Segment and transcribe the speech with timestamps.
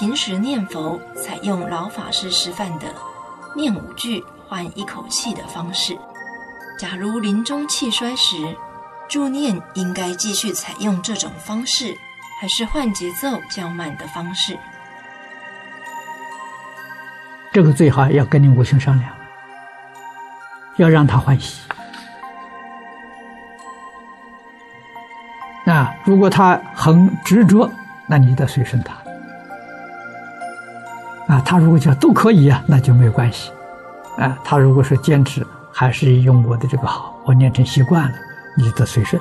[0.00, 2.86] 平时念佛采用老法师示范的
[3.54, 5.94] 念五句换一口气的方式。
[6.78, 8.56] 假如临终气衰时，
[9.10, 11.94] 助念应该继续采用这种方式，
[12.40, 14.58] 还是换节奏较慢的方式？
[17.52, 19.12] 这个最好要跟你母亲商量，
[20.76, 21.60] 要让他欢喜。
[25.66, 27.70] 那如果他很执着，
[28.06, 28.96] 那你得随顺他。
[31.40, 33.50] 他如果讲都可以啊，那就没有关系。
[34.18, 38.14] 啊，他如果说坚持，还是用我的这个好，我念成习惯了，
[38.56, 39.20] 你的随顺。